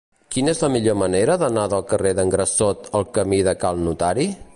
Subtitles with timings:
[0.35, 4.27] Quina és la millor manera d'anar del carrer d'en Grassot al camí de Cal Notari?